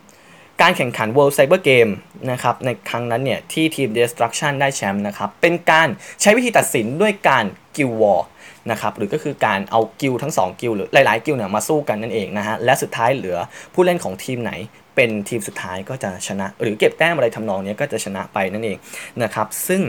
[0.61, 1.91] การแข่งขัน World Cyber Game
[2.31, 5.87] นะครับในครั้งนั้นเนี่ยที่ทีม Destruction ได้แชมป์นะครับเป็นการ
[6.21, 8.21] ใช้วิธีตัดสินด้วยการ Guild War
[8.71, 13.37] นะครับหรือก็คือการเอากิลด์ทั้ง 2 กิลด์หรือหลาย ๆ กิลด์เนี่ยมาสู้กันนั่นเองนะฮะและสุดท้ายเหลือ
[13.73, 14.51] ผู้เล่นของทีมไหน
[14.95, 18.77] เป็นทีมสุดท้ายก็จะชนะ หรือเก็บแต้มอะไรทำนองนี้ก็จะชนะไปนั่นเอง
[19.23, 19.81] นะครับซึ่ง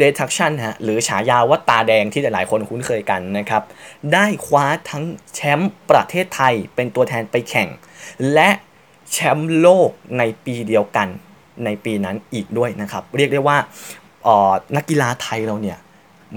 [0.00, 3.62] Destruction ฮะหรือฉายาว่าตาแดงที่หลายๆคนคุ้นเคยกันนะครับ
[4.12, 7.68] ได้คว้าทั้งแชมป์ประเทศไทยเป็นตัวแทนไปแข่ง
[8.32, 8.50] และ
[9.12, 11.08] แชมป์โลกในปีเดียวกัน
[11.64, 13.58] ในปีนั้นอีกด้วยนะครับ เรียกได้ว่า
[14.76, 15.78] นักกีฬาไทยเราเนี่ย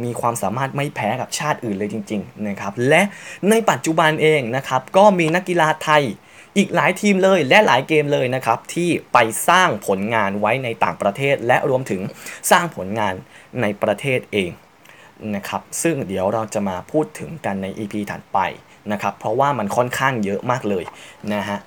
[0.04, 3.02] มีความสามารถไม่แพ้กับชาติอื่นเลยจริงๆนะครับและ
[3.50, 6.04] ในปัจจุบันเองนะครับก็มีนักกีฬาไทย
[6.58, 9.18] อีกหลายทีมเลยและหลายเกมเลยนะครับที่ไป
[9.50, 12.02] สร้างผลงานไว้ในต่างประเทศ และรวมถึง
[12.52, 13.14] สร้างผลงาน
[13.62, 14.52] ในประเทศเอง
[15.36, 18.40] นะครับซึ่งเดี๋ยวเราจะมาพูดถึงกันใน EP ถัดไป
[18.92, 20.84] นะครับเพราะว่ามันค่อนข้างเยอะมากเลย
[21.34, 21.60] นะฮะ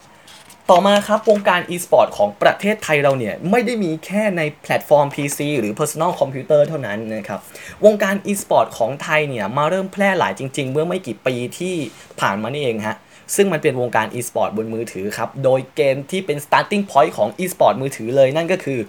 [0.74, 7.40] ต่อมาครับวงการ e-sport ของประเทศไทยเราเนี่ย ไม่ได้มีแค่ในแพลตฟอร์ม PC หรือ Personal Computer เท่านั้นนะครับ
[7.84, 11.74] วงการ e-sport ของไทยเนี่ย มาเริ่มแพร่หลายจริง ๆ เมื่อไม่กี่ปีที่
[12.20, 12.96] ผ่านมานี่เองฮะ
[13.36, 18.80] ซึ่งมันเป็นวงการ e-sport บนมือถือครับ โดยเกมที่เป็น starting point ของ e-sport มือถือเลยนั่นก็คือ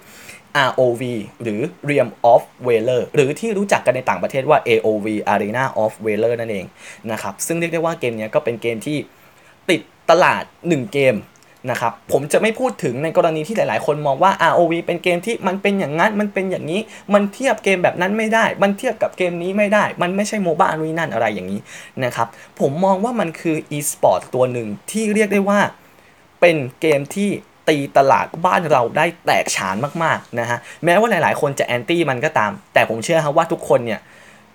[0.67, 1.01] ROV
[1.43, 6.65] หรือ Realm of Valor หรือที่รู้จักกันในต่างประเทศว่า AOV Arena of Valor นั่นเอง
[7.11, 8.97] นะครับ ซึ่งเรียกได้ว่าเกมนี้ก็เป็นเกมที่
[9.69, 11.15] ติดตลาด 1 เกม
[11.69, 16.81] นะครับผมจะไม่พูดถึงในกรณีที่หลาย ๆ คนมองว่า ROV เป็นเกมที่มันเป็นอย่างนั้น มันเป็นอย่างนี้
[17.13, 21.61] มันเทียบเกมแบบนั้นไม่ได้ มันเทียบกับเกมนี้ไม่ได้ มันไม่ใช่ MOBA นู่นนั่นอะไรอย่างนี้
[22.03, 22.27] นะครับ
[22.59, 25.59] ผมมองว่ามันคือ e-sport ตัวหนึ่งที่เรียกได้ว่า
[26.41, 27.29] เป็นเกมที่
[27.69, 33.99] ตีตลาดบ้านเราได้แตกฉานมาก ๆ นะฮะแม้ว่าหลาย ๆ คนจะแอนตี้มันก็ตาม แต่ผมเชื่อครับว่าทุกคนเนี่ย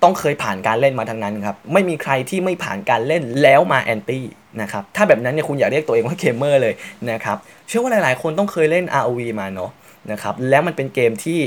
[0.03, 4.25] ต้องเคยผ่านการเล่นมาทั้งนั้นครับไม่มีใครที่ไม่ผ่านการเล่นแล้วมาแอนตี้
[4.63, 6.75] นะครับถ้าแบบนั้นเนี่ยคุณอย่าเรียกตัวเองว่าเกมเมอร์เลย
[7.11, 7.37] นะครับ
[7.69, 9.71] เชื่อว่าหลายๆ คนต้องเคยเล่น ROV มาเนาะ
[10.11, 11.41] นะครับแล้วมันเป็นเกมที่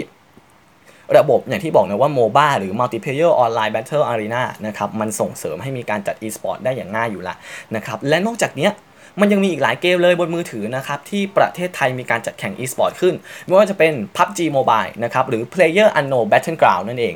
[1.17, 7.35] ระบบอย่างที่บอกนะว่า MOBA หรือ Multiplayer Online Battle Arena นะครับมันส่งเสริมให้มีการจัด e-sport ได้อย่างง่ายอยู่ละ
[7.75, 8.71] นะครับและนอกจากเนี้ย
[9.19, 17.15] มันยังมีอีกหลายเกมเลยบนมือถือนะครับที่ประเทศไทยมีการจัดแข่ง e-sport ขึ้น ไม่ว่าจะเป็น PUBG Mobile นะครับหรือ Player Unknown Battleground นั่นเอง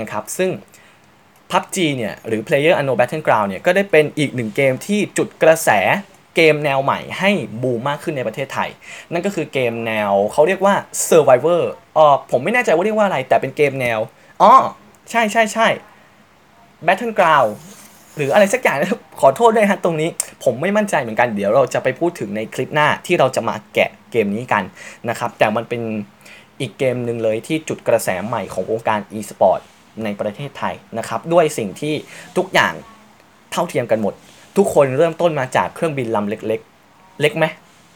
[0.00, 0.50] นะครับซึ่ง
[1.54, 5.70] PUBG เนี่ยหรือ Player Unknown Battleground เนี่ยก็ได้เป็นอีกหนึ่งเกมที่จุดกระแส
[6.36, 7.30] เกมแนวใหม่ให้
[7.62, 8.70] บูมมากขึ้นในประเทศไทย
[9.12, 10.74] นั่นก็คือเกมแนวเขาเรียกว่า
[11.08, 11.62] Survivor
[11.96, 13.98] อ๋อผมไม่แน่ใจว่าเรียกว่าอะไร แต่เป็นเกมแนว
[14.42, 14.52] อ๋อ
[15.10, 15.68] ใช่ใช่ใช่
[16.86, 17.50] Battleground
[18.16, 20.08] หรืออะไรสักอย่างนะขอโทษด้วยฮะตรงนี้
[20.44, 24.64] ผมไม่มั่นใจเหมือนกัน เดี๋ยวเราจะไปพูดถึงในคลิปหน้าที่เราจะมาแกะเกมนี้กัน
[25.08, 25.82] นะครับ แต่มันเป็น
[26.60, 29.60] อีกเกมหนึ่งเลยที่จุดกระแสใหม่ของวงการ e-sport
[30.04, 31.94] ในประเทศไทยนะครับ ด้วยสิ่งที่
[32.36, 32.72] ทุกอย่าง
[33.52, 34.14] เท่าเทียมกันหมด
[34.56, 37.44] ทุกคนเริ่มต้นมาจากเครื่องบินลำเล็กๆ เล็กไหม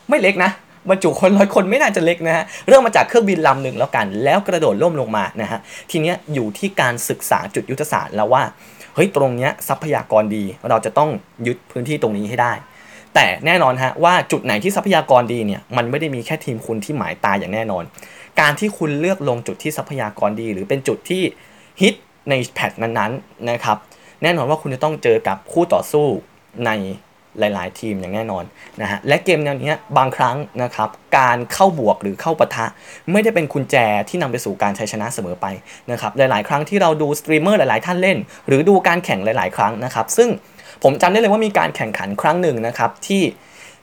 [0.09, 0.51] ไม่เล็กนะ
[0.89, 5.59] บรรจุคนร้อยคนไม่น่าจะเล็กนะฮะ เริ่มมาจากเครื่องบินลำหนึ่งแล้วกัน แล้วกระโดดล่มลงมานะฮะ
[5.91, 8.43] ทีนี้อยู่ที่การศึกษาจุดยุทธศาสตร์แล้วว่า
[8.95, 11.11] เฮ้ยตรงเนี้ยทรัพยากรดี เราจะต้อง
[11.47, 12.53] ยึดพื้นที่ตรงนี้ให้ได้
[13.15, 17.85] แต่แน่นอนฮะว่าจุดไหนที่ทรัพยากรดีเนี่ย มันไม่ได้มีแค่ทีมคุณที่หมายตาอย่างแน่นอน
[18.41, 21.23] การที่คุณเลือกลงจุดที่ทรัพยากรดี หรือเป็นจุดที่
[21.81, 21.95] ฮิต
[22.31, 23.77] ใน patch นั้นๆนะครับ
[24.23, 26.07] แน่นอนว่าคุณจะต้องเจอกับคู่ต่อสู้
[26.67, 26.71] ใน
[27.39, 28.45] หลาย ๆ ทีมอย่างแน่นอน
[28.81, 30.89] นะฮะและเกมแนวนี้บางครั้งนะครับ
[31.19, 32.67] การเข้าบวกหรือเข้าปะทะ
[33.13, 33.77] ไม่ได้เป็นกุญแจ
[34.09, 35.47] ที่นำไปสู่การชัยชนะเสมอไป
[35.91, 40.29] นะครับหลาย ๆ ครั้งที่เราดูสตรีมเมอร์หลาย ๆ ท่านเล่น หรือดูการแข่งหลาย ๆ ครั้งนะครับซึ่ง
[40.83, 43.23] ผมจำได้เลยว่ามีการแข่งขันครั้งหนึ่งนะครับที่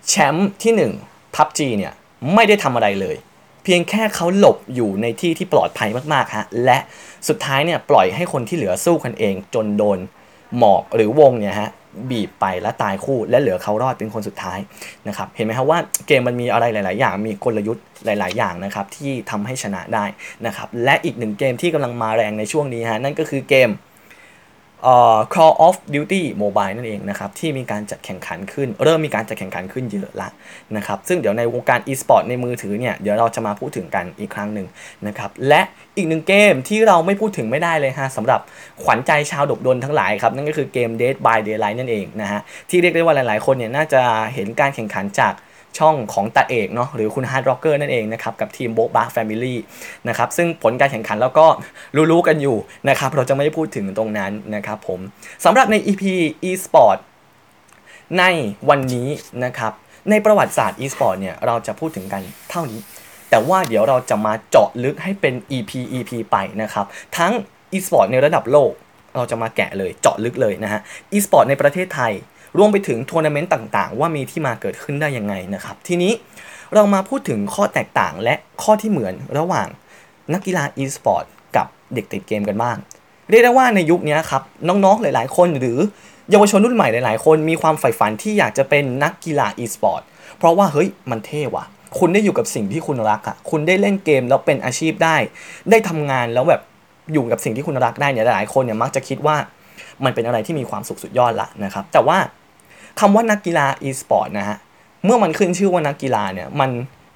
[0.07, 1.93] แชมป์ที่1 PUBG เนี่ย
[2.33, 3.15] ไม่ได้ทำอะไรเลย
[3.65, 6.79] เพียงแค่เขาหลบอยู่ในที่ที่ปลอดภัยมากๆฮะและ
[7.27, 9.99] สุดท้ายเนี่ยปล่อยให้คนที่เหลือสู้กันเองจนโดน
[10.57, 11.69] หมอกหรือวงเนี่ยฮะ
[12.09, 14.59] บีบไปและตายคู่และเหลือเขารอดเป็นคนสุดท้าย
[15.07, 20.05] นะครับเห็นไหมครับว่าเกมมันมีอะไรหลาย ๆ อย่างมีกลยุทธ์หลาย ๆ อย่างนะครับที่ทำให้ชนะได้
[20.45, 23.69] นะครับและอีกหนึ่งเกมที่กำลังมาแรงในช่วงนี้ฮะนั่นก็คือเกม
[25.33, 30.29] Call of Duty Mobile นั่นเองนะครับที่มีการจัดแข่งขันขึ้น เริ่มมีการจัดแข่งขันขึ้นเยอะละ
[30.75, 34.67] นะครับซึ่งเดี๋ยวในวงการ e-sport ในมือถือเนี่ยเดี๋ยวเราจะมาพูดถึงกันอีกครั้งหนึ่ง
[35.07, 35.61] นะครับและ
[35.97, 38.39] อีกหนึ่งเกมที่เราไม่พูดถึงไม่ได้เลยฮะสำหรับ
[38.83, 44.01] ขวัญใจชาวดบดนทั้งหลายครับนั่นก็คือเกม Dead by Daylight นั่นเองนะฮะที่เรียกได้ว่าหลายๆ คนเนี่ยน่าจะ
[44.33, 45.33] เห็นการแข่งขันจาก
[45.79, 49.59] ช่องของตาเอกเนาะหรือคุณ Heartrocker นั่นเองนะครับกับทีมโบ๊ะบ๊ะแฟมิลี่
[50.07, 51.45] นะครับซึ่งผลการแข่งขันแล้วก็
[52.11, 52.57] รู้ๆกันอยู่
[52.89, 54.99] นะครับเราจะไม่พูดถึงตรงนั้นนะครับผม
[55.45, 56.03] สำหรับใน EP
[56.49, 56.97] e-sport
[58.19, 58.23] ใน
[58.69, 59.07] วันนี้
[59.45, 59.73] นะครับ
[60.09, 62.79] ในประวัติศาสตร์ e-sport เนี่ยเราจะพูดถึงกันเท่านี้
[63.29, 66.85] แต่ว่าเดี๋ยวเราจะมาเจาะลึกให้เป็น EP EP ไปนะครับ
[67.17, 67.31] ทั้ง
[67.73, 68.71] e-sport ในระดับโลก
[69.15, 70.81] เราจะมาแกะเลยเจาะลึกเลยนะฮะ
[71.13, 72.13] e-sport ในประเทศไทย
[72.57, 76.13] รวมไปถึงทัวร์นาเมนต์ต่างๆ ว่ามีที่มาเกิดขึ้นได้ยังไงนะครับ ทีนี้
[76.73, 79.67] เรามาพูดถึงข้อแตกต่างและข้อที่เหมือนระหว่าง
[80.33, 82.77] นักกีฬา e-sport กับเด็กติดเกมกันบ้าง
[83.29, 85.77] เรียกได้ว่าในยุคนี้ครับ น้องๆหลายๆ คนหรือ
[86.31, 90.01] เยาวชนรุ่นใหม่หลายๆ คนมีความใฝ่ฝันที่อยากจะเป็นนักกีฬา e-sport
[90.37, 91.65] เพราะว่าเฮ้ยมันเท่ว่ะ
[91.99, 95.15] คุณได้อยู่กับสิ่งที่คุณรักอะ่ะ คุณได้เล่นเกมแล้วเป็นอาชีพได้
[95.69, 96.61] ได้ทำงานแล้วแบบ
[97.13, 99.35] อยู่กับสิ่งที่คุณรักได้เนี่ยหลายๆคนเนี่ยมักจะคิดว่า
[100.03, 102.17] มันเป็นอะไรที่มีความสุขสุดยอดละนะครับ แต่ว่า
[102.99, 104.57] คำว่านักกีฬา e-sport นะฮะ
[105.05, 106.69] เมื่อมันขึ้นชื่อว่านักกีฬาเนี่ย มัน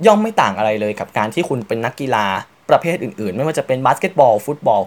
[0.05, 2.25] ย่อมไม่ต่างอะไรเลยกับการที่คุณเป็นนักกีฬา
[2.69, 4.81] ประเภทอื่นๆ ไม่ว่าจะเป็นบาสเกตบอล ฟุตบอล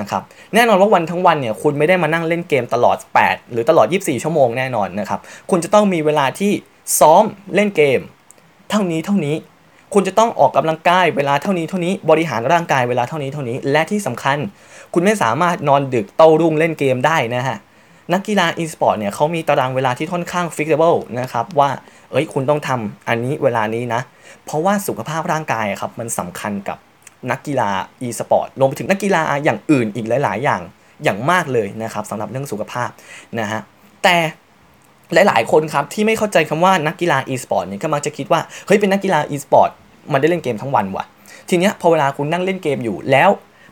[0.00, 0.22] นะครับ
[0.54, 6.52] แน่นอนว่าวันทั้งวันเนี่ย คุณไม่ได้มานั่งเล่นเกมตลอด 8 หรือตลอด 24 ชั่วโมงแน่นอนนะครับ คุณจะต้องมีเวลาที่
[7.00, 8.00] ซ้อมเล่นเกม
[8.70, 9.36] เท่านี้เท่านี้
[9.94, 14.38] คุณจะต้องออกกำลังกายเวลาเท่านี้เท่านี้ บริหารร่างกายเวลาเท่านี้เท่านี้ และที่สำคัญ
[14.94, 17.56] คุณไม่สามารถนอนดึกเต้ารุ่งเล่นเกมได้นะฮะ
[18.12, 21.70] นักกีฬา e-sport เนี่ยเขามีตารางเวลาที่ค่อนข้าง flexible นะครับว่า
[22.10, 24.00] เอ้ยคุณต้องทำอันนี้เวลานี้นะ
[24.44, 26.78] เพราะว่าสุขภาพร่างกายครับมันสำคัญกับ
[27.30, 27.70] นักกีฬา
[28.06, 30.60] e-sport รวมไปถึงนักกีฬาอย่างอื่นอีกหลาย ๆ อย่าง
[31.04, 32.88] อย่างมากเลยนะครับสำหรับเรื่องสุขภาพ
[33.40, 33.60] นะฮะ
[34.04, 34.16] แต่
[35.12, 39.70] หลาย ๆ คนครับที่ไม่เข้าใจคำว่านักกีฬา e-sport เนี่ยก็มักจะคิดว่าเฮ้ยเป็นนักกีฬา e-sport
[40.12, 41.04] มันได้เล่นเกมทั้งวันว่ะ
[41.48, 43.30] ทีเนี้ยพอเวลาคุณนั่งเล่นเกมอยู่แล้ว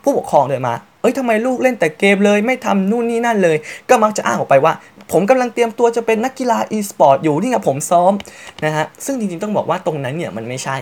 [0.09, 3.57] ผู้ปกครองเดินมา เอ้ยทำไมลูกเล่นแต่เกมเลย ไม่ทำนู่นนี่นั่นเลย
[3.89, 4.73] ก็มักจะอ้างออกไปว่า
[5.11, 8.13] ผมกำลังเตรียมตัวจะเป็นนักกีฬา e-sport อยู่นี่ไงผมซ้อม
[8.65, 10.77] นะฮะซึ่งจริงๆต้องบอกว่าตรงนั้นเนี่ยมันไม่ใช่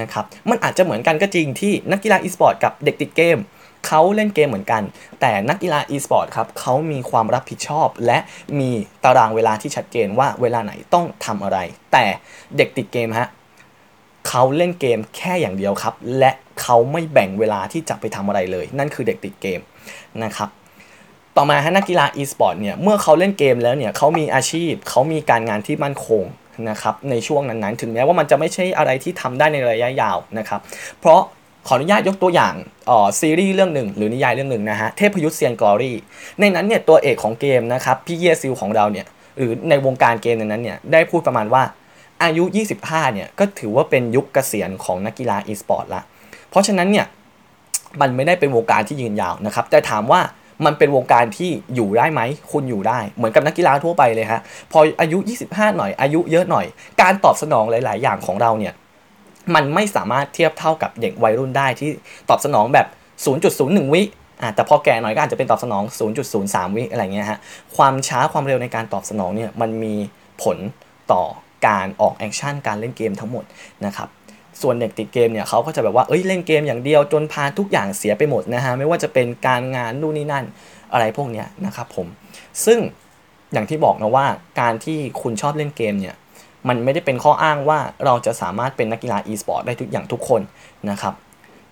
[0.00, 3.38] นะครับมันอาจจะเหมือนกันก็จริงที่นักกีฬา e-sport กับเด็กติดเกม
[3.86, 4.82] เขาเล่นเกมเหมือนกัน
[5.20, 8.18] แต่นักกีฬา e-sport ครับเขามีความรับผิดชอบ และ
[8.58, 8.70] มี
[9.04, 11.58] ตารางเวลาที่ชัดเจนว่าเวลาไหนต้องทำอะไร
[11.92, 12.04] แต่
[12.56, 13.28] เด็กติดเกมฮะ
[14.28, 16.30] เขาเล่นเกมแค่อย่างเดียวครับ และ
[16.62, 19.60] เขาไม่แบ่งเวลาที่จะไปทำอะไรเลย นั่นคือเด็กติดเกม
[20.24, 20.48] นะครับ
[21.36, 26.22] ต่อมาฮะนักกีฬา e-sport เนี่ยเมื่อเขาเล่นเกมแล้วเนี่ยเขามีอาชีพเขามีการงานที่มั่นคง
[26.70, 30.60] นะครับในช่วงนั้นๆ ถึงแม้ว่ามันจะไม่ใช่อะไรที่ทำได้ในระยะยาวนะครับ
[31.00, 31.20] เพราะ
[31.66, 32.54] ขออนุญาตยกตัวอย่าง
[32.90, 35.96] อ๋อซีรีส์เรื่องหนึ่งหรือนิยายเรื่องหนึ่งนะฮะเทพยุทธเซียนกอรี่
[36.40, 39.06] ในนั้นเนี่ยตัวเอกของเกมนะครับพี่เยซิลของเราเนี่ย
[39.38, 41.62] หรือในวงการเกมในนั้นเนี่ยได้พูดประมาณว่า
[42.22, 42.44] อายุ
[42.80, 46.02] 25 เนี่ยก็ถือว่าเป็นยุคเกษียณของนักกีฬา e-sport ละ
[46.50, 47.06] เพราะฉะนั้นเนี่ย
[48.00, 50.20] มันไม่ได้เป็นวงการที่ยืนยาวนะครับ แต่ถามว่า
[50.64, 52.20] มันเป็นวงการที่อยู่ได้ไหม
[52.52, 54.40] คุณอยู่ได้ เหมือนกับนักกีฬาทั่วไปเลยฮะ
[54.72, 56.66] พออายุ 25 หน่อย อายุเยอะหน่อย
[57.02, 58.74] การตอบสนองหลาย ๆ อย่างของเราเนี่ย
[59.54, 61.90] มันไม่สามารถเทียบเท่ากับเด็กวัยรุ่นได้ที่
[62.30, 62.86] ตอบสนองแบบ
[63.40, 64.02] 0.01 วิ
[64.42, 65.82] อะแต่พอแก่หน่อยก็อาจจะเป็นตอบสนอง
[66.30, 67.38] 0.03 วิอะไรเงี้ยฮะ
[67.76, 69.94] ความช้าความเร็วในการตอบสนองเนี่ย มันมี
[70.42, 70.58] ผล
[71.12, 71.22] ต่อ
[71.66, 73.44] การออกแอคชั่นการเล่นเกมทั้งหมด
[73.86, 74.08] นะครับ
[74.62, 80.44] ส่วนเด็กติดเกมเนี่ยเขาก็จะแบบว่าเอ้ยเล่นเกมอย่างเดียวจนพาทุกอย่างเสียไปหมดนะฮะไม่ว่าจะเป็นการงานนู่นนี่นั่น
[80.92, 82.06] อะไรพวกเนี้ยนะครับผม
[82.64, 82.78] ซึ่ง
[83.52, 84.26] อย่างที่บอกนะว่า
[84.60, 86.16] การที่คุณชอบเล่นเกมเนี่ย
[86.68, 90.42] มันไม่ได้เป็นข้ออ้างว่าเราจะสามารถเป็นนักกีฬา e-sport ได้ทุกอย่างทุกคน
[90.90, 91.14] นะครับ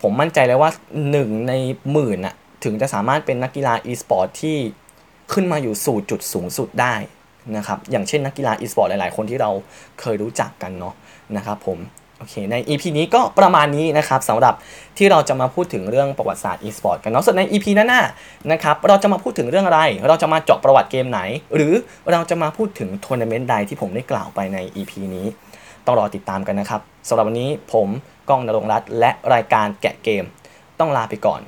[0.03, 0.71] ผมมั่นใจเลยว่า
[1.09, 1.53] 1 ใน
[1.93, 4.57] หมื่นน่ะถึงจะสามารถเป็นนักกีฬา e-sport ที่
[5.33, 6.95] ขึ้นมาอยู่สู่จุดสูงสุดได้
[7.57, 9.51] นะครับอย่างเช่นนักกีฬา e-sport หลาย ๆ คนที่เรา
[10.01, 10.95] เคยรู้จักกันเนาะ
[11.37, 11.79] นะครับผม
[12.19, 14.55] โอเคใน EP นี้ก็ประมาณนี้นะครับสำหรับ
[14.99, 21.21] ที่เราจะมาพูดถึงเรื่องประวัติศาสตร์ e-sport กันเนาะส่วนใน EP หน้าๆนะครับเราจะมาพูดถึงเรื่องอะไร เราจะมาเจาะประวัติเกมไหน
[21.55, 21.73] หรือ
[22.13, 25.27] เราจะมาพูดถึงทัวร์นาเมนต์ใดที่ผมได้กล่าวไปใน EP นี้
[25.87, 27.89] ต้องรอติดตามกันนะครับสำหรับวันนี้ผม
[28.29, 30.25] ก้องนรงรัตน์และรายการแกะเกม
[30.79, 31.41] ต้องลาไปก่อน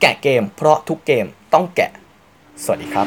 [0.00, 1.90] แกะเกม เพราะทุกเกมต้องแกะ
[2.64, 3.06] สวัสดีครับ